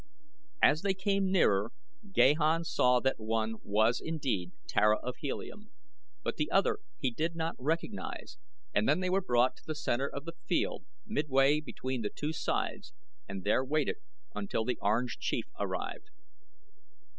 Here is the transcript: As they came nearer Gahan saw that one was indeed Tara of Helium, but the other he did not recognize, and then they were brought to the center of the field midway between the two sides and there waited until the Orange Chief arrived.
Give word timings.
As 0.63 0.81
they 0.81 0.95
came 0.95 1.31
nearer 1.31 1.71
Gahan 2.11 2.63
saw 2.63 2.99
that 3.01 3.19
one 3.19 3.57
was 3.61 4.01
indeed 4.03 4.51
Tara 4.67 4.97
of 4.97 5.17
Helium, 5.17 5.69
but 6.23 6.37
the 6.37 6.49
other 6.49 6.79
he 6.97 7.11
did 7.11 7.35
not 7.35 7.53
recognize, 7.59 8.39
and 8.73 8.89
then 8.89 8.99
they 9.01 9.11
were 9.11 9.21
brought 9.21 9.55
to 9.57 9.63
the 9.63 9.75
center 9.75 10.07
of 10.07 10.25
the 10.25 10.33
field 10.47 10.85
midway 11.05 11.59
between 11.61 12.01
the 12.01 12.09
two 12.09 12.33
sides 12.33 12.95
and 13.29 13.43
there 13.43 13.63
waited 13.63 13.97
until 14.33 14.65
the 14.65 14.79
Orange 14.81 15.19
Chief 15.19 15.45
arrived. 15.59 16.09